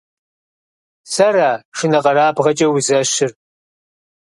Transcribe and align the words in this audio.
Сэра 1.13 1.51
шынэкъэрабгъэкӀэ 1.77 2.67
узэщыр?! 2.75 3.31